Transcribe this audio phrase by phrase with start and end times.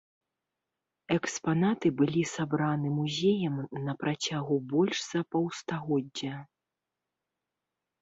[1.17, 3.55] Экспанаты былі сабраны музеем
[3.85, 6.35] на працягу больш за паўстагоддзя.